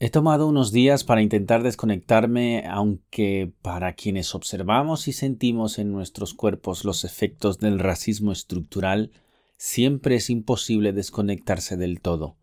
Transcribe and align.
He 0.00 0.10
tomado 0.10 0.46
unos 0.46 0.70
días 0.70 1.02
para 1.02 1.22
intentar 1.22 1.64
desconectarme, 1.64 2.64
aunque 2.68 3.52
para 3.62 3.94
quienes 3.94 4.32
observamos 4.36 5.08
y 5.08 5.12
sentimos 5.12 5.80
en 5.80 5.90
nuestros 5.90 6.34
cuerpos 6.34 6.84
los 6.84 7.04
efectos 7.04 7.58
del 7.58 7.80
racismo 7.80 8.30
estructural, 8.30 9.10
siempre 9.56 10.14
es 10.14 10.30
imposible 10.30 10.92
desconectarse 10.92 11.76
del 11.76 12.00
todo. 12.00 12.36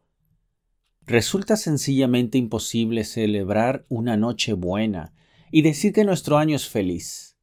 Resulta 1.05 1.55
sencillamente 1.55 2.37
imposible 2.37 3.05
celebrar 3.05 3.85
una 3.87 4.17
noche 4.17 4.51
buena 4.51 5.13
y 5.49 5.61
decir 5.61 5.93
que 5.93 6.03
nuestro 6.03 6.37
año 6.37 6.57
es 6.57 6.67
feliz. 6.67 7.37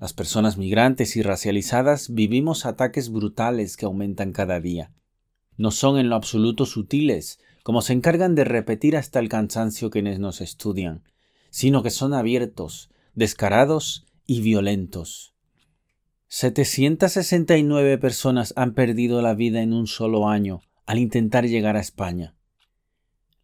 Las 0.00 0.12
personas 0.12 0.56
migrantes 0.56 1.14
y 1.14 1.22
racializadas 1.22 2.12
vivimos 2.12 2.66
ataques 2.66 3.12
brutales 3.12 3.76
que 3.76 3.84
aumentan 3.84 4.32
cada 4.32 4.58
día. 4.58 4.92
No 5.56 5.70
son 5.70 5.98
en 5.98 6.08
lo 6.08 6.16
absoluto 6.16 6.66
sutiles, 6.66 7.38
como 7.62 7.82
se 7.82 7.92
encargan 7.92 8.34
de 8.34 8.44
repetir 8.44 8.96
hasta 8.96 9.18
el 9.18 9.28
cansancio 9.28 9.90
quienes 9.90 10.18
nos 10.18 10.40
estudian, 10.40 11.02
sino 11.50 11.82
que 11.82 11.90
son 11.90 12.14
abiertos, 12.14 12.90
descarados 13.14 14.06
y 14.26 14.40
violentos. 14.40 15.34
769 16.28 17.98
personas 17.98 18.52
han 18.56 18.74
perdido 18.74 19.20
la 19.20 19.34
vida 19.34 19.62
en 19.62 19.72
un 19.72 19.86
solo 19.86 20.28
año 20.28 20.60
al 20.86 20.98
intentar 20.98 21.46
llegar 21.46 21.76
a 21.76 21.80
España. 21.80 22.34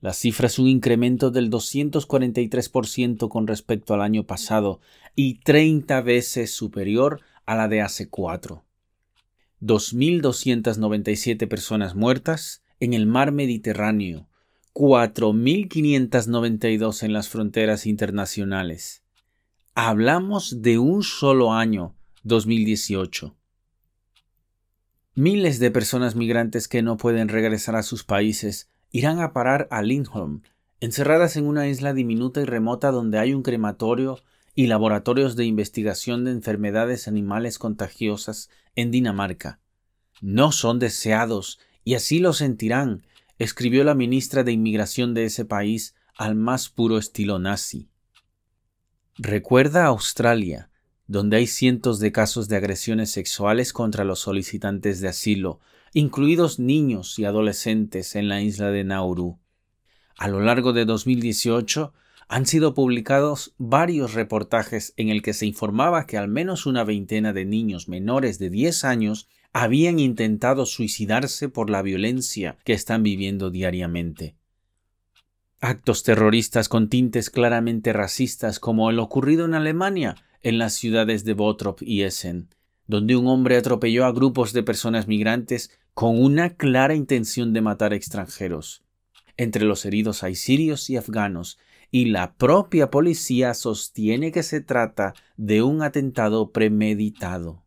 La 0.00 0.12
cifra 0.12 0.46
es 0.46 0.58
un 0.58 0.68
incremento 0.68 1.30
del 1.30 1.50
243% 1.50 3.28
con 3.28 3.46
respecto 3.46 3.94
al 3.94 4.02
año 4.02 4.24
pasado 4.24 4.80
y 5.16 5.40
30 5.40 6.00
veces 6.02 6.54
superior 6.54 7.22
a 7.44 7.56
la 7.56 7.66
de 7.66 7.80
hace 7.80 8.08
cuatro. 8.08 8.64
2.297 9.62 11.48
personas 11.48 11.94
muertas 11.94 12.62
en 12.80 12.94
el 12.94 13.06
mar 13.06 13.30
Mediterráneo, 13.32 14.28
4.592 14.74 17.02
en 17.02 17.12
las 17.12 17.28
fronteras 17.28 17.86
internacionales. 17.86 19.02
Hablamos 19.74 20.62
de 20.62 20.78
un 20.78 21.02
solo 21.02 21.52
año, 21.54 21.96
2018. 22.24 23.34
Miles 25.14 25.58
de 25.58 25.70
personas 25.70 26.14
migrantes 26.14 26.68
que 26.68 26.82
no 26.82 26.98
pueden 26.98 27.28
regresar 27.28 27.76
a 27.76 27.82
sus 27.82 28.04
países 28.04 28.68
irán 28.90 29.20
a 29.20 29.32
parar 29.32 29.66
a 29.70 29.80
Lindholm, 29.80 30.42
encerradas 30.80 31.36
en 31.36 31.46
una 31.46 31.68
isla 31.68 31.94
diminuta 31.94 32.42
y 32.42 32.44
remota 32.44 32.90
donde 32.90 33.18
hay 33.18 33.32
un 33.32 33.42
crematorio 33.42 34.18
y 34.54 34.66
laboratorios 34.66 35.36
de 35.36 35.46
investigación 35.46 36.24
de 36.24 36.32
enfermedades 36.32 37.08
animales 37.08 37.58
contagiosas 37.58 38.50
en 38.74 38.90
Dinamarca. 38.90 39.60
No 40.20 40.52
son 40.52 40.78
deseados 40.78 41.58
y 41.86 41.94
así 41.94 42.18
lo 42.18 42.32
sentirán, 42.32 43.06
escribió 43.38 43.84
la 43.84 43.94
ministra 43.94 44.42
de 44.42 44.50
Inmigración 44.50 45.14
de 45.14 45.24
ese 45.24 45.44
país 45.44 45.94
al 46.16 46.34
más 46.34 46.68
puro 46.68 46.98
estilo 46.98 47.38
nazi. 47.38 47.88
Recuerda 49.16 49.86
Australia, 49.86 50.68
donde 51.06 51.36
hay 51.36 51.46
cientos 51.46 52.00
de 52.00 52.10
casos 52.10 52.48
de 52.48 52.56
agresiones 52.56 53.12
sexuales 53.12 53.72
contra 53.72 54.02
los 54.02 54.18
solicitantes 54.18 55.00
de 55.00 55.06
asilo, 55.06 55.60
incluidos 55.92 56.58
niños 56.58 57.20
y 57.20 57.24
adolescentes 57.24 58.16
en 58.16 58.28
la 58.28 58.42
isla 58.42 58.72
de 58.72 58.82
Nauru. 58.82 59.38
A 60.18 60.26
lo 60.26 60.40
largo 60.40 60.72
de 60.72 60.86
2018 60.86 61.94
han 62.26 62.46
sido 62.46 62.74
publicados 62.74 63.54
varios 63.58 64.14
reportajes 64.14 64.92
en 64.96 65.08
el 65.08 65.22
que 65.22 65.34
se 65.34 65.46
informaba 65.46 66.08
que 66.08 66.18
al 66.18 66.26
menos 66.26 66.66
una 66.66 66.82
veintena 66.82 67.32
de 67.32 67.44
niños 67.44 67.88
menores 67.88 68.40
de 68.40 68.50
10 68.50 68.82
años 68.82 69.28
habían 69.58 69.98
intentado 69.98 70.66
suicidarse 70.66 71.48
por 71.48 71.70
la 71.70 71.80
violencia 71.80 72.58
que 72.62 72.74
están 72.74 73.02
viviendo 73.02 73.48
diariamente. 73.48 74.36
Actos 75.62 76.02
terroristas 76.02 76.68
con 76.68 76.90
tintes 76.90 77.30
claramente 77.30 77.94
racistas 77.94 78.60
como 78.60 78.90
el 78.90 78.98
ocurrido 78.98 79.46
en 79.46 79.54
Alemania, 79.54 80.16
en 80.42 80.58
las 80.58 80.74
ciudades 80.74 81.24
de 81.24 81.32
Bottrop 81.32 81.80
y 81.80 82.02
Essen, 82.02 82.50
donde 82.86 83.16
un 83.16 83.28
hombre 83.28 83.56
atropelló 83.56 84.04
a 84.04 84.12
grupos 84.12 84.52
de 84.52 84.62
personas 84.62 85.08
migrantes 85.08 85.70
con 85.94 86.22
una 86.22 86.56
clara 86.56 86.94
intención 86.94 87.54
de 87.54 87.62
matar 87.62 87.94
extranjeros. 87.94 88.84
Entre 89.38 89.64
los 89.64 89.86
heridos 89.86 90.22
hay 90.22 90.34
sirios 90.34 90.90
y 90.90 90.98
afganos, 90.98 91.58
y 91.90 92.04
la 92.04 92.34
propia 92.34 92.90
policía 92.90 93.54
sostiene 93.54 94.32
que 94.32 94.42
se 94.42 94.60
trata 94.60 95.14
de 95.38 95.62
un 95.62 95.80
atentado 95.80 96.50
premeditado 96.52 97.65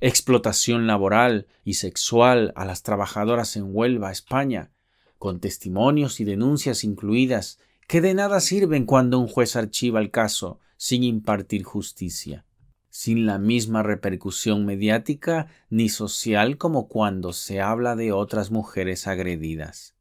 explotación 0.00 0.86
laboral 0.86 1.46
y 1.64 1.74
sexual 1.74 2.52
a 2.56 2.64
las 2.64 2.82
trabajadoras 2.82 3.56
en 3.56 3.74
Huelva, 3.74 4.12
España, 4.12 4.70
con 5.18 5.40
testimonios 5.40 6.20
y 6.20 6.24
denuncias 6.24 6.84
incluidas, 6.84 7.58
que 7.88 8.00
de 8.00 8.14
nada 8.14 8.40
sirven 8.40 8.84
cuando 8.84 9.18
un 9.18 9.28
juez 9.28 9.56
archiva 9.56 10.00
el 10.00 10.10
caso 10.10 10.60
sin 10.76 11.02
impartir 11.02 11.64
justicia, 11.64 12.44
sin 12.90 13.26
la 13.26 13.38
misma 13.38 13.82
repercusión 13.82 14.64
mediática 14.64 15.48
ni 15.70 15.88
social 15.88 16.58
como 16.58 16.88
cuando 16.88 17.32
se 17.32 17.60
habla 17.60 17.96
de 17.96 18.12
otras 18.12 18.50
mujeres 18.50 19.06
agredidas. 19.06 19.94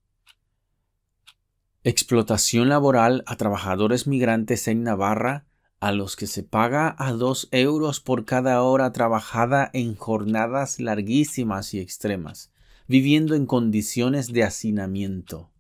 Explotación 1.84 2.70
laboral 2.70 3.24
a 3.26 3.38
trabajadores 3.38 4.08
migrantes 4.08 4.68
en 4.68 4.84
Navarra 4.84 5.46
a 5.80 5.92
los 5.92 6.16
que 6.16 6.28
se 6.28 6.44
paga 6.44 6.96
a 6.98 7.12
dos 7.12 7.48
euros 7.52 8.00
por 8.00 8.26
cada 8.26 8.62
hora 8.64 8.92
trabajada 8.92 9.70
en 9.74 9.96
jornadas 9.96 10.80
larguísimas 10.80 11.74
y 11.74 11.80
extremas, 11.80 12.52
viviendo 12.88 13.36
en 13.36 13.46
condiciones 13.46 14.34
de 14.34 14.44
hacinamiento. 14.44 15.52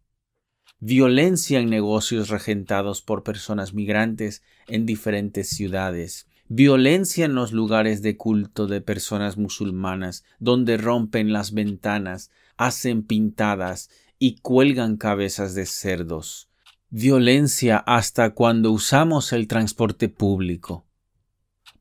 Violencia 0.79 1.59
en 1.59 1.69
negocios 1.69 2.29
regentados 2.29 3.01
por 3.01 3.23
personas 3.23 3.73
migrantes 3.73 4.43
en 4.67 4.85
diferentes 4.85 5.49
ciudades. 5.49 6.27
Violencia 6.49 7.25
en 7.25 7.35
los 7.35 7.51
lugares 7.51 8.01
de 8.01 8.15
culto 8.15 8.67
de 8.67 8.81
personas 8.81 9.37
musulmanas, 9.37 10.23
donde 10.39 10.77
rompen 10.77 11.33
las 11.33 11.53
ventanas, 11.53 12.31
hacen 12.57 13.03
pintadas 13.03 13.89
y 14.17 14.37
cuelgan 14.39 14.97
cabezas 14.97 15.55
de 15.55 15.65
cerdos 15.65 16.46
violencia 16.89 17.77
hasta 17.79 18.29
cuando 18.33 18.71
usamos 18.71 19.33
el 19.33 19.47
transporte 19.47 20.07
público. 20.07 20.85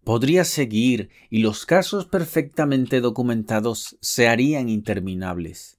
Podría 0.02 0.44
seguir 0.44 1.10
y 1.30 1.42
los 1.42 1.64
casos 1.64 2.06
perfectamente 2.06 3.00
documentados 3.00 3.96
se 4.00 4.26
harían 4.26 4.68
interminables. 4.68 5.78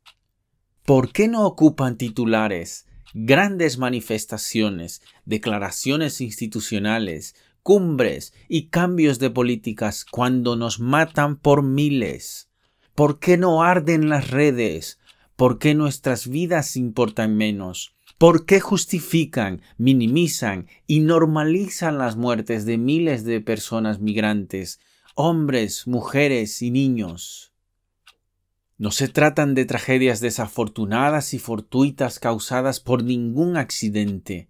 ¿Por 0.86 1.12
qué 1.12 1.28
no 1.28 1.46
ocupan 1.46 1.98
titulares, 1.98 2.88
grandes 3.14 3.78
manifestaciones, 3.78 5.02
declaraciones 5.26 6.22
institucionales, 6.22 7.36
cumbres 7.64 8.34
y 8.48 8.68
cambios 8.68 9.20
de 9.20 9.30
políticas 9.30 10.06
cuando 10.06 10.56
nos 10.56 10.80
matan 10.80 11.36
por 11.36 11.64
miles? 11.64 12.50
¿Por 12.96 13.20
qué 13.20 13.38
no 13.38 13.62
arden 13.62 14.08
las 14.08 14.32
redes? 14.32 15.00
¿Por 15.36 15.60
qué 15.60 15.76
nuestras 15.76 16.30
vidas 16.30 16.78
importan 16.78 17.36
menos? 17.36 17.97
¿Por 18.18 18.48
qué 18.48 18.60
justifican, 18.60 19.62
minimizan 19.78 20.68
y 20.88 21.02
normalizan 21.02 22.00
las 22.00 22.16
muertes 22.16 22.66
de 22.66 22.80
miles 22.80 23.24
de 23.26 23.42
personas 23.42 24.00
migrantes, 24.00 24.80
hombres, 25.14 25.86
mujeres 25.86 26.64
y 26.64 26.72
niños? 26.72 27.54
No 28.80 28.90
se 28.90 29.08
tratan 29.08 29.54
de 29.54 29.66
tragedias 29.66 30.20
desafortunadas 30.20 31.36
y 31.36 31.40
fortuitas 31.40 32.18
causadas 32.18 32.80
por 32.80 33.04
ningún 33.04 33.56
accidente. 33.56 34.50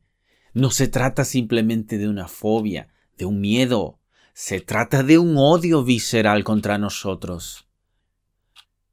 No 0.53 0.71
se 0.71 0.87
trata 0.87 1.25
simplemente 1.25 1.97
de 1.97 2.07
una 2.07 2.29
fobia, 2.29 2.87
de 3.17 3.25
un 3.25 3.41
miedo. 3.41 3.99
Se 4.33 4.61
trata 4.61 5.03
de 5.03 5.17
un 5.17 5.35
odio 5.37 5.83
visceral 5.83 6.45
contra 6.45 6.77
nosotros. 6.77 7.67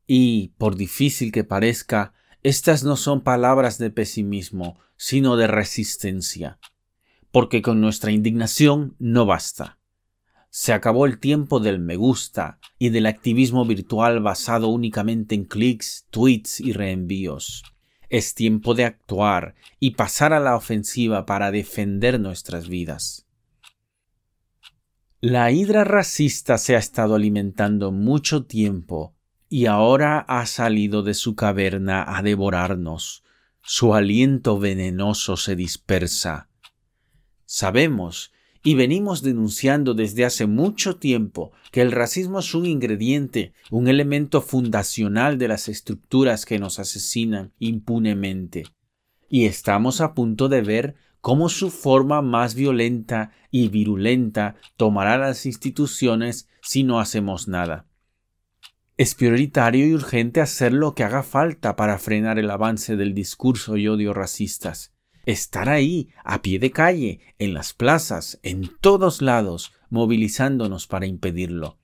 Y, 0.06 0.48
por 0.58 0.74
difícil 0.74 1.30
que 1.30 1.44
parezca, 1.44 2.12
estas 2.44 2.84
no 2.84 2.96
son 2.96 3.22
palabras 3.22 3.78
de 3.78 3.88
pesimismo, 3.88 4.78
sino 4.98 5.38
de 5.38 5.46
resistencia, 5.46 6.58
porque 7.32 7.62
con 7.62 7.80
nuestra 7.80 8.12
indignación 8.12 8.96
no 8.98 9.24
basta. 9.24 9.78
Se 10.50 10.74
acabó 10.74 11.06
el 11.06 11.18
tiempo 11.18 11.58
del 11.58 11.78
me 11.78 11.96
gusta 11.96 12.58
y 12.78 12.90
del 12.90 13.06
activismo 13.06 13.64
virtual 13.64 14.20
basado 14.20 14.68
únicamente 14.68 15.34
en 15.34 15.46
clics, 15.46 16.06
tweets 16.10 16.60
y 16.60 16.74
reenvíos. 16.74 17.64
Es 18.10 18.34
tiempo 18.34 18.74
de 18.74 18.84
actuar 18.84 19.54
y 19.80 19.92
pasar 19.92 20.34
a 20.34 20.38
la 20.38 20.54
ofensiva 20.54 21.24
para 21.24 21.50
defender 21.50 22.20
nuestras 22.20 22.68
vidas. 22.68 23.26
La 25.22 25.50
hidra 25.50 25.84
racista 25.84 26.58
se 26.58 26.76
ha 26.76 26.78
estado 26.78 27.14
alimentando 27.14 27.90
mucho 27.90 28.44
tiempo 28.44 29.14
y 29.48 29.66
ahora 29.66 30.20
ha 30.20 30.46
salido 30.46 31.02
de 31.02 31.14
su 31.14 31.34
caverna 31.34 32.04
a 32.16 32.22
devorarnos. 32.22 33.22
Su 33.62 33.94
aliento 33.94 34.58
venenoso 34.58 35.36
se 35.36 35.56
dispersa. 35.56 36.48
Sabemos 37.46 38.32
y 38.62 38.74
venimos 38.74 39.22
denunciando 39.22 39.94
desde 39.94 40.24
hace 40.24 40.46
mucho 40.46 40.96
tiempo 40.96 41.52
que 41.70 41.82
el 41.82 41.92
racismo 41.92 42.38
es 42.38 42.54
un 42.54 42.66
ingrediente, 42.66 43.52
un 43.70 43.88
elemento 43.88 44.40
fundacional 44.40 45.38
de 45.38 45.48
las 45.48 45.68
estructuras 45.68 46.46
que 46.46 46.58
nos 46.58 46.78
asesinan 46.78 47.52
impunemente. 47.58 48.64
y 49.28 49.46
estamos 49.46 50.00
a 50.00 50.14
punto 50.14 50.48
de 50.48 50.62
ver 50.62 50.94
cómo 51.20 51.48
su 51.48 51.70
forma 51.70 52.22
más 52.22 52.54
violenta 52.54 53.32
y 53.50 53.68
virulenta 53.68 54.56
tomará 54.76 55.18
las 55.18 55.46
instituciones 55.46 56.48
si 56.62 56.84
no 56.84 57.00
hacemos 57.00 57.48
nada. 57.48 57.86
Es 58.96 59.16
prioritario 59.16 59.88
y 59.88 59.92
urgente 59.92 60.40
hacer 60.40 60.72
lo 60.72 60.94
que 60.94 61.02
haga 61.02 61.24
falta 61.24 61.74
para 61.74 61.98
frenar 61.98 62.38
el 62.38 62.48
avance 62.48 62.96
del 62.96 63.12
discurso 63.12 63.76
y 63.76 63.88
odio 63.88 64.14
racistas. 64.14 64.92
Estar 65.26 65.68
ahí, 65.68 66.10
a 66.22 66.42
pie 66.42 66.60
de 66.60 66.70
calle, 66.70 67.18
en 67.40 67.54
las 67.54 67.72
plazas, 67.72 68.38
en 68.44 68.70
todos 68.80 69.20
lados, 69.20 69.72
movilizándonos 69.90 70.86
para 70.86 71.06
impedirlo. 71.06 71.76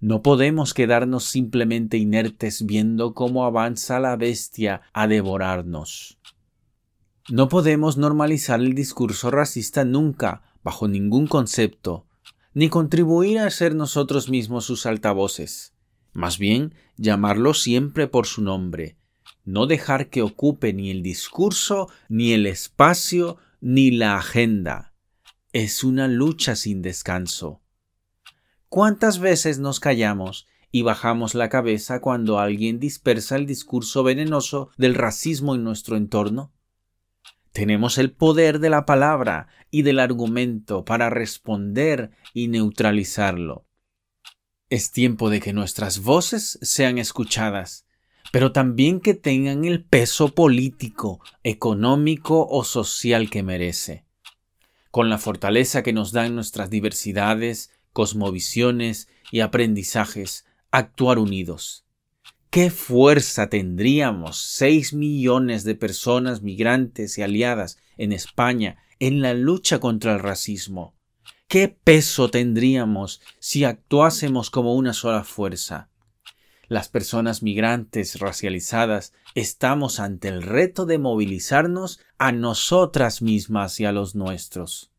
No 0.00 0.22
podemos 0.22 0.72
quedarnos 0.72 1.24
simplemente 1.24 1.98
inertes 1.98 2.64
viendo 2.64 3.12
cómo 3.12 3.44
avanza 3.44 4.00
la 4.00 4.16
bestia 4.16 4.80
a 4.94 5.08
devorarnos. 5.08 6.18
No 7.28 7.50
podemos 7.50 7.98
normalizar 7.98 8.60
el 8.60 8.74
discurso 8.74 9.30
racista 9.30 9.84
nunca, 9.84 10.42
bajo 10.62 10.88
ningún 10.88 11.26
concepto, 11.26 12.06
ni 12.54 12.70
contribuir 12.70 13.40
a 13.40 13.50
ser 13.50 13.74
nosotros 13.74 14.30
mismos 14.30 14.64
sus 14.64 14.86
altavoces. 14.86 15.75
Más 16.16 16.38
bien, 16.38 16.74
llamarlo 16.96 17.52
siempre 17.52 18.06
por 18.06 18.24
su 18.26 18.40
nombre, 18.40 18.96
no 19.44 19.66
dejar 19.66 20.08
que 20.08 20.22
ocupe 20.22 20.72
ni 20.72 20.90
el 20.90 21.02
discurso, 21.02 21.90
ni 22.08 22.32
el 22.32 22.46
espacio, 22.46 23.36
ni 23.60 23.90
la 23.90 24.16
agenda. 24.16 24.94
Es 25.52 25.84
una 25.84 26.08
lucha 26.08 26.56
sin 26.56 26.80
descanso. 26.80 27.60
¿Cuántas 28.70 29.18
veces 29.18 29.58
nos 29.58 29.78
callamos 29.78 30.46
y 30.72 30.80
bajamos 30.80 31.34
la 31.34 31.50
cabeza 31.50 32.00
cuando 32.00 32.38
alguien 32.38 32.80
dispersa 32.80 33.36
el 33.36 33.44
discurso 33.44 34.02
venenoso 34.02 34.70
del 34.78 34.94
racismo 34.94 35.54
en 35.54 35.64
nuestro 35.64 35.98
entorno? 35.98 36.54
Tenemos 37.52 37.98
el 37.98 38.10
poder 38.10 38.58
de 38.58 38.70
la 38.70 38.86
palabra 38.86 39.48
y 39.70 39.82
del 39.82 39.98
argumento 39.98 40.86
para 40.86 41.10
responder 41.10 42.12
y 42.32 42.48
neutralizarlo. 42.48 43.65
Es 44.68 44.90
tiempo 44.90 45.30
de 45.30 45.38
que 45.38 45.52
nuestras 45.52 46.00
voces 46.00 46.58
sean 46.60 46.98
escuchadas, 46.98 47.86
pero 48.32 48.50
también 48.50 48.98
que 48.98 49.14
tengan 49.14 49.64
el 49.64 49.84
peso 49.84 50.34
político, 50.34 51.20
económico 51.44 52.48
o 52.50 52.64
social 52.64 53.30
que 53.30 53.44
merece. 53.44 54.06
Con 54.90 55.08
la 55.08 55.18
fortaleza 55.18 55.84
que 55.84 55.92
nos 55.92 56.10
dan 56.10 56.34
nuestras 56.34 56.68
diversidades, 56.68 57.70
cosmovisiones 57.92 59.06
y 59.30 59.38
aprendizajes, 59.38 60.46
actuar 60.72 61.20
unidos. 61.20 61.84
¿Qué 62.50 62.70
fuerza 62.70 63.48
tendríamos 63.48 64.36
seis 64.36 64.92
millones 64.92 65.62
de 65.62 65.76
personas 65.76 66.42
migrantes 66.42 67.18
y 67.18 67.22
aliadas 67.22 67.78
en 67.96 68.10
España 68.10 68.78
en 68.98 69.22
la 69.22 69.32
lucha 69.32 69.78
contra 69.78 70.14
el 70.14 70.18
racismo? 70.18 70.95
¿Qué 71.48 71.68
peso 71.68 72.28
tendríamos 72.28 73.20
si 73.38 73.62
actuásemos 73.62 74.50
como 74.50 74.74
una 74.74 74.92
sola 74.92 75.22
fuerza? 75.22 75.90
Las 76.66 76.88
personas 76.88 77.40
migrantes 77.44 78.18
racializadas 78.18 79.12
estamos 79.36 80.00
ante 80.00 80.26
el 80.26 80.42
reto 80.42 80.86
de 80.86 80.98
movilizarnos 80.98 82.00
a 82.18 82.32
nosotras 82.32 83.22
mismas 83.22 83.78
y 83.78 83.84
a 83.84 83.92
los 83.92 84.16
nuestros. 84.16 84.90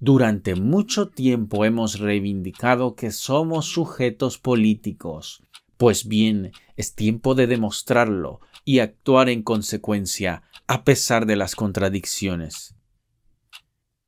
Durante 0.00 0.56
mucho 0.56 1.08
tiempo 1.08 1.64
hemos 1.64 2.00
reivindicado 2.00 2.96
que 2.96 3.12
somos 3.12 3.66
sujetos 3.66 4.38
políticos, 4.38 5.44
pues 5.76 6.08
bien, 6.08 6.50
es 6.76 6.96
tiempo 6.96 7.36
de 7.36 7.46
demostrarlo 7.46 8.40
y 8.64 8.80
actuar 8.80 9.28
en 9.28 9.44
consecuencia, 9.44 10.42
a 10.66 10.82
pesar 10.82 11.26
de 11.26 11.36
las 11.36 11.54
contradicciones. 11.54 12.74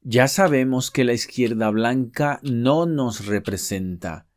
Ya 0.09 0.29
sabemos 0.29 0.93
que 0.93 1.03
la 1.03 1.15
izquierda 1.15 1.69
blanca 1.71 2.39
no 2.45 2.87
nos 2.87 3.27
representa. 3.27 4.29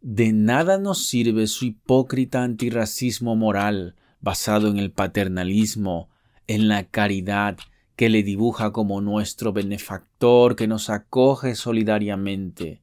De 0.00 0.32
nada 0.32 0.78
nos 0.78 1.04
sirve 1.04 1.46
su 1.46 1.66
hipócrita 1.66 2.42
antirracismo 2.42 3.36
moral, 3.36 3.96
basado 4.22 4.68
en 4.68 4.78
el 4.78 4.92
paternalismo, 4.92 6.08
en 6.46 6.68
la 6.68 6.84
caridad, 6.84 7.58
que 7.96 8.08
le 8.08 8.22
dibuja 8.22 8.72
como 8.72 9.02
nuestro 9.02 9.52
benefactor 9.52 10.56
que 10.56 10.66
nos 10.66 10.88
acoge 10.88 11.54
solidariamente. 11.54 12.80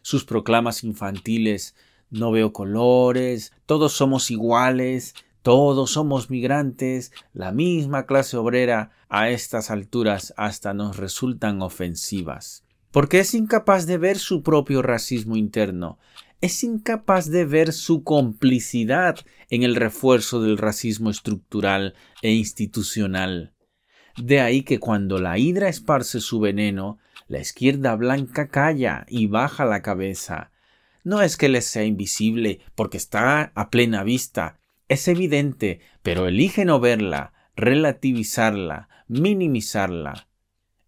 Sus 0.00 0.24
proclamas 0.24 0.82
infantiles 0.82 1.74
no 2.08 2.30
veo 2.30 2.54
colores, 2.54 3.52
todos 3.66 3.92
somos 3.92 4.30
iguales, 4.30 5.14
todos 5.46 5.92
somos 5.92 6.28
migrantes, 6.28 7.12
la 7.32 7.52
misma 7.52 8.04
clase 8.04 8.36
obrera, 8.36 8.90
a 9.08 9.30
estas 9.30 9.70
alturas 9.70 10.34
hasta 10.36 10.74
nos 10.74 10.96
resultan 10.96 11.62
ofensivas. 11.62 12.64
Porque 12.90 13.20
es 13.20 13.32
incapaz 13.32 13.86
de 13.86 13.96
ver 13.96 14.18
su 14.18 14.42
propio 14.42 14.82
racismo 14.82 15.36
interno, 15.36 16.00
es 16.40 16.64
incapaz 16.64 17.30
de 17.30 17.44
ver 17.44 17.72
su 17.72 18.02
complicidad 18.02 19.20
en 19.48 19.62
el 19.62 19.76
refuerzo 19.76 20.42
del 20.42 20.58
racismo 20.58 21.10
estructural 21.10 21.94
e 22.22 22.32
institucional. 22.32 23.54
De 24.16 24.40
ahí 24.40 24.64
que 24.64 24.80
cuando 24.80 25.20
la 25.20 25.38
hidra 25.38 25.68
esparce 25.68 26.18
su 26.18 26.40
veneno, 26.40 26.98
la 27.28 27.38
izquierda 27.38 27.94
blanca 27.94 28.48
calla 28.48 29.06
y 29.08 29.28
baja 29.28 29.64
la 29.64 29.80
cabeza, 29.80 30.50
no 31.04 31.22
es 31.22 31.36
que 31.36 31.48
les 31.48 31.66
sea 31.66 31.84
invisible, 31.84 32.58
porque 32.74 32.96
está 32.96 33.52
a 33.54 33.70
plena 33.70 34.02
vista. 34.02 34.58
Es 34.88 35.08
evidente, 35.08 35.80
pero 36.02 36.28
elige 36.28 36.64
no 36.64 36.80
verla, 36.80 37.32
relativizarla, 37.56 38.88
minimizarla. 39.08 40.28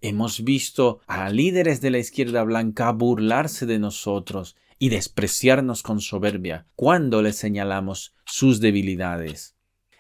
Hemos 0.01 0.45
visto 0.45 1.01
a 1.07 1.29
líderes 1.31 1.81
de 1.81 1.91
la 1.91 1.99
izquierda 1.99 2.45
blanca 2.45 2.93
burlarse 2.93 3.67
de 3.67 3.79
nosotros 3.79 4.57
y 4.79 4.91
despreciarnos 4.91 5.83
con 5.83 6.01
soberbia 6.01 6.67
cuando 6.77 7.23
les 7.23 7.37
señalamos 7.37 8.15
sus 8.25 8.61
debilidades. 8.61 9.57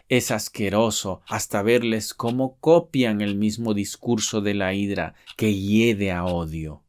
Es 0.08 0.30
asqueroso 0.30 1.20
hasta 1.26 1.62
verles 1.62 2.14
cómo 2.14 2.58
copian 2.60 3.20
el 3.20 3.34
mismo 3.34 3.74
discurso 3.74 4.40
de 4.40 4.54
la 4.54 4.74
hidra 4.74 5.14
que 5.36 5.52
hiede 5.52 6.12
a 6.12 6.24
odio 6.24 6.84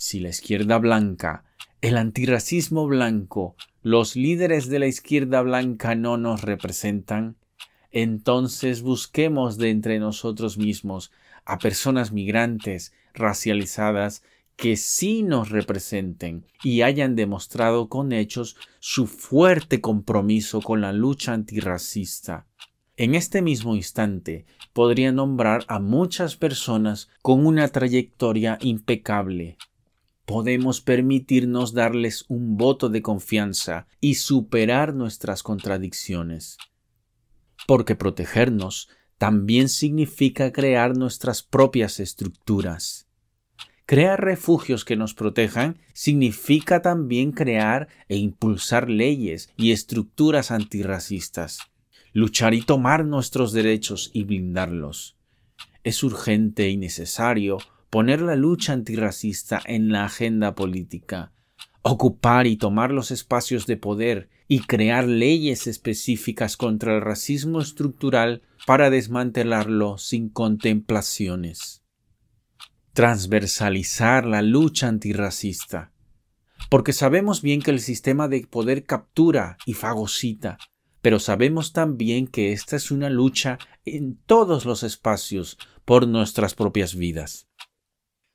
si 0.00 0.18
la 0.18 0.30
izquierda 0.30 0.78
blanca, 0.78 1.44
el 1.80 1.96
antirracismo 1.96 2.86
blanco, 2.86 3.56
los 3.82 4.14
líderes 4.14 4.68
de 4.68 4.78
la 4.78 4.86
izquierda 4.86 5.40
blanca 5.40 5.94
no 5.94 6.18
nos 6.18 6.42
representan, 6.42 7.36
entonces 7.90 8.82
busquemos 8.82 9.56
de 9.56 9.70
entre 9.70 9.98
nosotros 9.98 10.58
mismos 10.58 11.10
a 11.46 11.58
personas 11.58 12.12
migrantes, 12.12 12.92
racializadas, 13.14 14.22
que 14.56 14.76
sí 14.76 15.22
nos 15.22 15.48
representen 15.48 16.44
y 16.62 16.82
hayan 16.82 17.16
demostrado 17.16 17.88
con 17.88 18.12
hechos 18.12 18.56
su 18.78 19.06
fuerte 19.06 19.80
compromiso 19.80 20.60
con 20.60 20.82
la 20.82 20.92
lucha 20.92 21.32
antirracista. 21.32 22.46
En 22.98 23.14
este 23.14 23.40
mismo 23.40 23.74
instante 23.74 24.44
podría 24.74 25.12
nombrar 25.12 25.64
a 25.66 25.80
muchas 25.80 26.36
personas 26.36 27.08
con 27.22 27.46
una 27.46 27.68
trayectoria 27.68 28.58
impecable, 28.60 29.56
podemos 30.30 30.80
permitirnos 30.80 31.74
darles 31.74 32.24
un 32.28 32.56
voto 32.56 32.88
de 32.88 33.02
confianza 33.02 33.88
y 34.00 34.14
superar 34.14 34.94
nuestras 34.94 35.42
contradicciones. 35.42 36.56
Porque 37.66 37.96
protegernos 37.96 38.88
también 39.18 39.68
significa 39.68 40.52
crear 40.52 40.96
nuestras 40.96 41.42
propias 41.42 41.98
estructuras. 41.98 43.08
Crear 43.86 44.22
refugios 44.24 44.84
que 44.84 44.94
nos 44.94 45.14
protejan 45.14 45.80
significa 45.94 46.80
también 46.80 47.32
crear 47.32 47.88
e 48.08 48.16
impulsar 48.16 48.88
leyes 48.88 49.50
y 49.56 49.72
estructuras 49.72 50.52
antirracistas. 50.52 51.58
Luchar 52.12 52.54
y 52.54 52.62
tomar 52.62 53.04
nuestros 53.04 53.50
derechos 53.50 54.12
y 54.12 54.22
blindarlos. 54.22 55.16
Es 55.82 56.04
urgente 56.04 56.68
y 56.68 56.76
necesario 56.76 57.58
poner 57.90 58.22
la 58.22 58.36
lucha 58.36 58.72
antirracista 58.72 59.60
en 59.66 59.90
la 59.90 60.04
agenda 60.04 60.54
política, 60.54 61.32
ocupar 61.82 62.46
y 62.46 62.56
tomar 62.56 62.92
los 62.92 63.10
espacios 63.10 63.66
de 63.66 63.76
poder 63.76 64.30
y 64.46 64.60
crear 64.60 65.06
leyes 65.06 65.66
específicas 65.66 66.56
contra 66.56 66.94
el 66.94 67.00
racismo 67.00 67.60
estructural 67.60 68.42
para 68.64 68.90
desmantelarlo 68.90 69.98
sin 69.98 70.28
contemplaciones. 70.28 71.82
Transversalizar 72.92 74.24
la 74.24 74.42
lucha 74.42 74.88
antirracista. 74.88 75.92
Porque 76.68 76.92
sabemos 76.92 77.42
bien 77.42 77.60
que 77.60 77.70
el 77.72 77.80
sistema 77.80 78.28
de 78.28 78.46
poder 78.46 78.84
captura 78.84 79.56
y 79.66 79.74
fagocita, 79.74 80.58
pero 81.00 81.18
sabemos 81.18 81.72
también 81.72 82.28
que 82.28 82.52
esta 82.52 82.76
es 82.76 82.90
una 82.90 83.10
lucha 83.10 83.58
en 83.84 84.16
todos 84.26 84.64
los 84.64 84.82
espacios 84.82 85.58
por 85.84 86.06
nuestras 86.06 86.54
propias 86.54 86.94
vidas 86.94 87.49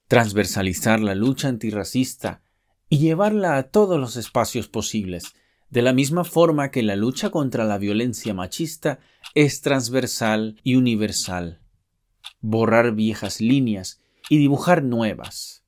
transversalizar 0.08 1.00
la 1.00 1.16
lucha 1.16 1.48
antirracista 1.48 2.42
y 2.90 3.00
llevarla 3.00 3.58
a 3.58 3.64
todos 3.64 4.00
los 4.00 4.16
espacios 4.16 4.68
posibles, 4.68 5.34
de 5.70 5.82
la 5.82 5.94
misma 5.94 6.24
forma 6.24 6.70
que 6.72 6.84
la 6.84 6.96
lucha 6.96 7.32
contra 7.32 7.66
la 7.66 7.78
violencia 7.78 8.34
machista 8.34 9.00
es 9.34 9.62
transversal 9.62 10.60
y 10.64 10.76
universal. 10.76 11.60
Borrar 12.40 12.94
viejas 12.94 13.42
líneas 13.42 14.00
y 14.30 14.38
dibujar 14.38 14.84
nuevas. 14.84 15.64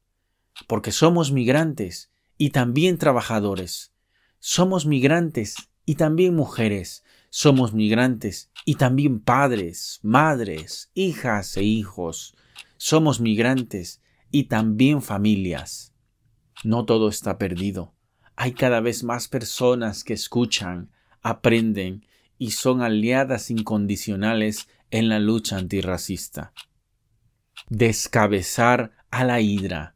Porque 0.67 0.91
somos 0.91 1.31
migrantes 1.31 2.11
y 2.37 2.51
también 2.51 2.97
trabajadores. 2.97 3.91
Somos 4.39 4.85
migrantes 4.85 5.55
y 5.85 5.95
también 5.95 6.35
mujeres. 6.35 7.03
Somos 7.29 7.73
migrantes 7.73 8.51
y 8.65 8.75
también 8.75 9.19
padres, 9.19 9.99
madres, 10.03 10.91
hijas 10.93 11.57
e 11.57 11.63
hijos. 11.63 12.35
Somos 12.77 13.19
migrantes 13.19 14.01
y 14.31 14.43
también 14.45 15.01
familias. 15.01 15.93
No 16.63 16.85
todo 16.85 17.09
está 17.09 17.37
perdido. 17.37 17.93
Hay 18.35 18.53
cada 18.53 18.81
vez 18.81 19.03
más 19.03 19.27
personas 19.27 20.03
que 20.03 20.13
escuchan, 20.13 20.91
aprenden 21.21 22.05
y 22.37 22.51
son 22.51 22.81
aliadas 22.81 23.49
incondicionales 23.49 24.67
en 24.91 25.09
la 25.09 25.19
lucha 25.19 25.57
antirracista. 25.57 26.53
Descabezar 27.69 28.91
a 29.11 29.23
la 29.23 29.41
hidra. 29.41 29.95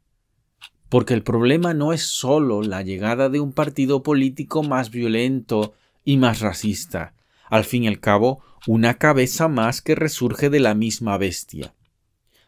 Porque 0.88 1.14
el 1.14 1.22
problema 1.22 1.72
no 1.72 1.92
es 1.92 2.02
solo 2.02 2.62
la 2.62 2.82
llegada 2.82 3.28
de 3.28 3.40
un 3.40 3.52
partido 3.52 4.02
político 4.02 4.62
más 4.62 4.90
violento 4.90 5.74
y 6.04 6.16
más 6.16 6.40
racista, 6.40 7.14
al 7.48 7.64
fin 7.64 7.84
y 7.84 7.88
al 7.88 8.00
cabo, 8.00 8.42
una 8.66 8.94
cabeza 8.94 9.48
más 9.48 9.80
que 9.80 9.94
resurge 9.94 10.50
de 10.50 10.60
la 10.60 10.74
misma 10.74 11.16
bestia. 11.16 11.74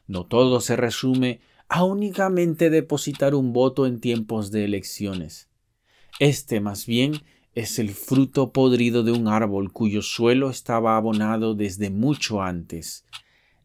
No 0.07 0.27
todo 0.27 0.61
se 0.61 0.77
resume 0.77 1.41
a 1.69 1.85
únicamente 1.85 2.71
depositar 2.71 3.35
un 3.35 3.53
voto 3.53 3.87
en 3.87 4.01
tiempos 4.01 4.51
de 4.51 4.65
elecciones. 4.65 5.49
Este 6.21 6.61
más 6.61 6.87
bien 6.87 7.23
es 7.55 7.79
el 7.79 7.91
fruto 7.91 8.53
podrido 8.53 9.03
de 9.03 9.13
un 9.13 9.29
árbol 9.29 9.73
cuyo 9.73 10.03
suelo 10.03 10.51
estaba 10.51 10.97
abonado 10.97 11.55
desde 11.55 11.91
mucho 11.91 12.43
antes. 12.43 13.05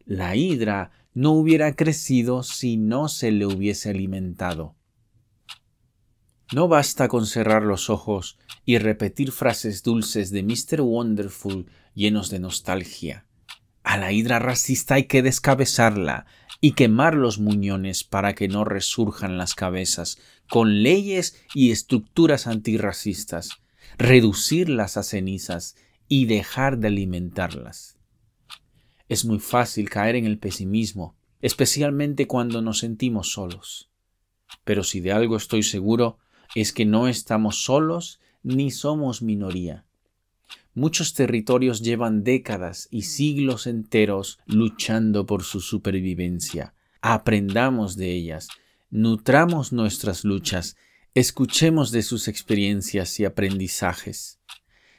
La 0.04 0.36
hidra 0.36 0.90
no 1.14 1.32
hubiera 1.32 1.74
crecido 1.74 2.42
si 2.42 2.76
no 2.76 3.08
se 3.08 3.32
le 3.32 3.46
hubiese 3.46 3.90
alimentado. 3.90 4.76
No 6.52 6.66
basta 6.66 7.08
con 7.08 7.26
cerrar 7.26 7.62
los 7.62 7.90
ojos 7.90 8.38
y 8.64 8.78
repetir 8.78 9.30
frases 9.30 9.82
dulces 9.82 10.30
de 10.30 10.42
Mr. 10.42 10.80
Wonderful 10.80 11.66
llenos 11.94 12.30
de 12.30 12.40
nostalgia. 12.40 13.26
A 13.82 13.96
la 13.98 14.12
hidra 14.12 14.38
racista 14.38 14.94
hay 14.94 15.04
que 15.04 15.22
descabezarla 15.22 16.26
y 16.60 16.72
quemar 16.72 17.14
los 17.14 17.38
muñones 17.38 18.04
para 18.04 18.34
que 18.34 18.48
no 18.48 18.64
resurjan 18.64 19.38
las 19.38 19.54
cabezas, 19.54 20.18
con 20.48 20.82
leyes 20.82 21.40
y 21.54 21.70
estructuras 21.70 22.46
antirracistas, 22.46 23.50
reducirlas 23.96 24.96
a 24.96 25.02
cenizas 25.02 25.76
y 26.08 26.26
dejar 26.26 26.78
de 26.78 26.88
alimentarlas. 26.88 27.96
Es 29.08 29.24
muy 29.24 29.38
fácil 29.38 29.88
caer 29.88 30.16
en 30.16 30.26
el 30.26 30.38
pesimismo, 30.38 31.16
especialmente 31.40 32.26
cuando 32.26 32.62
nos 32.62 32.78
sentimos 32.80 33.32
solos. 33.32 33.90
Pero 34.64 34.84
si 34.84 35.00
de 35.00 35.12
algo 35.12 35.36
estoy 35.36 35.62
seguro, 35.62 36.18
es 36.54 36.72
que 36.72 36.84
no 36.84 37.08
estamos 37.08 37.64
solos 37.64 38.20
ni 38.42 38.70
somos 38.70 39.22
minoría. 39.22 39.84
Muchos 40.74 41.14
territorios 41.14 41.82
llevan 41.82 42.22
décadas 42.22 42.86
y 42.90 43.02
siglos 43.02 43.66
enteros 43.66 44.38
luchando 44.46 45.26
por 45.26 45.42
su 45.42 45.60
supervivencia. 45.60 46.74
Aprendamos 47.02 47.96
de 47.96 48.12
ellas, 48.12 48.48
nutramos 48.90 49.72
nuestras 49.72 50.24
luchas, 50.24 50.76
escuchemos 51.14 51.90
de 51.90 52.02
sus 52.02 52.28
experiencias 52.28 53.18
y 53.18 53.24
aprendizajes. 53.24 54.38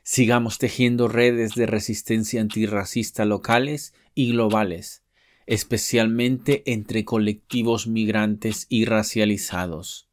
Sigamos 0.04 0.58
tejiendo 0.58 1.08
redes 1.08 1.56
de 1.56 1.68
resistencia 1.68 2.42
antirracista 2.42 3.24
locales 3.24 3.94
y 4.14 4.32
globales, 4.32 5.04
especialmente 5.46 6.64
entre 6.66 7.06
colectivos 7.06 7.88
migrantes 7.88 8.66
y 8.68 8.86
racializados. 8.86 10.10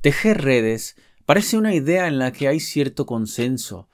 Tejer 0.00 0.42
redes 0.42 0.96
parece 1.24 1.56
una 1.56 1.74
idea 1.74 2.08
en 2.08 2.18
la 2.18 2.32
que 2.32 2.48
hay 2.48 2.58
cierto 2.58 3.06
consenso, 3.06 3.89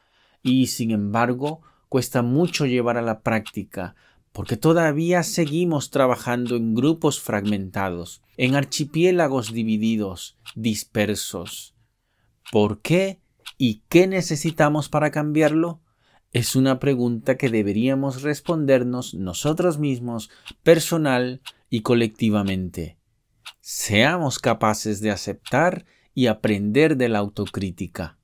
y 0.46 0.68
sin 0.68 0.92
embargo 0.92 1.60
cuesta 1.88 2.22
mucho 2.22 2.66
llevar 2.66 2.96
a 2.96 3.02
la 3.02 3.20
práctica, 3.20 3.96
porque 4.32 4.56
todavía 4.56 5.24
seguimos 5.24 5.90
trabajando 5.90 6.54
en 6.56 6.74
grupos 6.74 7.20
fragmentados, 7.20 8.22
en 8.36 8.54
archipiélagos 8.54 9.52
divididos, 9.52 10.38
dispersos. 10.54 11.74
¿Por 12.52 12.80
qué 12.80 13.18
y 13.58 13.82
qué 13.88 14.06
necesitamos 14.06 14.88
para 14.88 15.10
cambiarlo? 15.10 15.80
Es 16.32 16.54
una 16.54 16.78
pregunta 16.78 17.36
que 17.36 17.48
deberíamos 17.48 18.22
respondernos 18.22 19.14
nosotros 19.14 19.78
mismos, 19.78 20.30
personal 20.62 21.40
y 21.70 21.80
colectivamente. 21.80 22.98
Seamos 23.60 24.38
capaces 24.38 25.00
de 25.00 25.10
aceptar 25.10 25.86
y 26.14 26.28
aprender 26.28 26.96
de 26.96 27.08
la 27.08 27.18
autocrítica. 27.18 28.15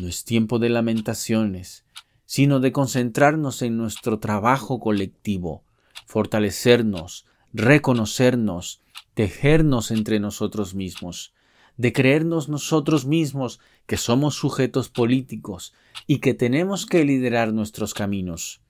No 0.00 0.08
es 0.08 0.24
tiempo 0.24 0.58
de 0.58 0.68
lamentaciones, 0.68 1.84
sino 2.26 2.60
de 2.60 2.70
concentrarnos 2.70 3.62
en 3.62 3.78
nuestro 3.78 4.18
trabajo 4.18 4.78
colectivo, 4.78 5.64
fortalecernos, 6.06 7.24
reconocernos, 7.54 8.82
tejernos 9.14 9.90
entre 9.90 10.20
nosotros 10.20 10.74
mismos, 10.74 11.32
de 11.78 11.92
creernos 11.92 12.48
nosotros 12.48 13.06
mismos 13.06 13.60
que 13.86 13.96
somos 13.96 14.34
sujetos 14.34 14.88
políticos 14.90 15.72
y 16.06 16.18
que 16.18 16.34
tenemos 16.34 16.84
que 16.84 17.04
liderar 17.04 17.52
nuestros 17.54 17.94
caminos. 17.94 18.60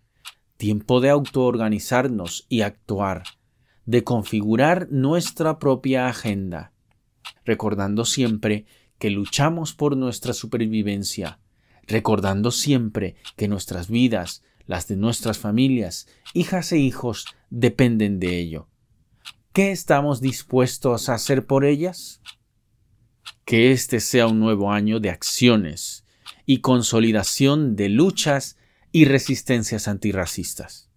Tiempo 0.56 1.00
de 1.00 1.10
autoorganizarnos 1.10 2.46
y 2.48 2.60
actuar, 2.60 3.24
de 3.84 4.04
configurar 4.04 4.88
nuestra 4.90 5.58
propia 5.58 6.08
agenda, 6.08 6.72
recordando 7.44 8.04
siempre 8.04 8.66
que 8.98 9.10
luchamos 9.10 9.74
por 9.74 9.96
nuestra 9.96 10.32
supervivencia, 10.32 11.38
recordando 11.86 12.50
siempre 12.50 13.16
que 13.36 13.48
nuestras 13.48 13.88
vidas, 13.88 14.42
las 14.66 14.88
de 14.88 14.96
nuestras 14.96 15.38
familias, 15.38 16.08
hijas 16.34 16.72
e 16.72 16.78
hijos, 16.78 17.26
dependen 17.50 18.18
de 18.18 18.38
ello. 18.38 18.68
¿Qué 19.52 19.70
estamos 19.70 20.20
dispuestos 20.20 21.08
a 21.08 21.14
hacer 21.14 21.46
por 21.46 21.64
ellas? 21.64 22.20
Que 23.44 23.72
este 23.72 24.00
sea 24.00 24.26
un 24.26 24.40
nuevo 24.40 24.72
año 24.72 25.00
de 25.00 25.10
acciones 25.10 26.04
y 26.44 26.58
consolidación 26.58 27.76
de 27.76 27.88
luchas 27.88 28.56
y 28.92 29.04
resistencias 29.04 29.88
antirracistas. 29.88 30.90